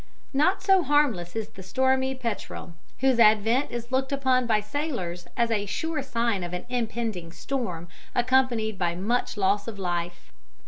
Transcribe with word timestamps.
Not 0.33 0.63
so 0.63 0.81
harmless 0.81 1.35
is 1.35 1.49
the 1.49 1.61
stormy 1.61 2.15
petrel, 2.15 2.73
whose 3.01 3.19
advent 3.19 3.69
is 3.69 3.91
looked 3.91 4.11
upon 4.11 4.47
by 4.47 4.59
sailors 4.59 5.27
as 5.37 5.51
a 5.51 5.67
sure 5.67 6.01
sign 6.01 6.43
of 6.43 6.53
an 6.53 6.65
impending 6.69 7.31
storm, 7.31 7.87
accompanied 8.15 8.79
by 8.79 8.95
much 8.95 9.37
loss 9.37 9.67
of 9.67 9.77
life. 9.77 10.31